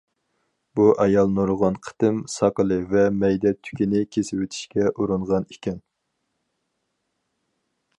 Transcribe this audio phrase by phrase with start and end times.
[0.77, 5.83] بۇ ئايال نۇرغۇن قېتىم ساقىلى ۋە مەيدە تۈكىنى كېسىۋېتىشكە ئۇرۇنغان ئىكەن.